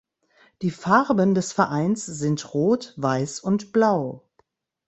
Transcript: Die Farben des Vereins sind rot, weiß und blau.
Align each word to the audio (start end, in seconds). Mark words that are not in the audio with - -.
Die 0.63 0.71
Farben 0.71 1.35
des 1.35 1.53
Vereins 1.53 2.07
sind 2.07 2.55
rot, 2.55 2.95
weiß 2.97 3.39
und 3.41 3.71
blau. 3.71 4.23